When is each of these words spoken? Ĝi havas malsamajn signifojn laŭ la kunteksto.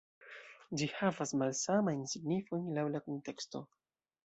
Ĝi 0.81 0.87
havas 0.93 1.33
malsamajn 1.41 2.01
signifojn 2.15 2.67
laŭ 2.79 2.89
la 2.97 3.05
kunteksto. 3.11 3.65